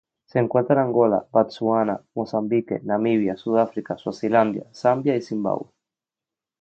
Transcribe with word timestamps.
Se 0.25 0.39
encuentra 0.39 0.73
en 0.73 0.81
Angola, 0.87 1.27
Botsuana, 1.31 2.01
Mozambique, 2.15 2.79
Namibia, 2.83 3.37
Sudáfrica, 3.37 3.99
Suazilandia, 3.99 4.65
Zambia 4.73 5.15
y 5.15 5.21
Zimbabue. 5.21 5.69